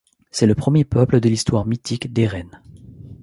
C’est 0.31 0.47
le 0.47 0.55
premier 0.55 0.83
peuple 0.83 1.19
de 1.19 1.29
l’histoire 1.29 1.67
mythique 1.67 2.11
d’Érenn. 2.11 2.49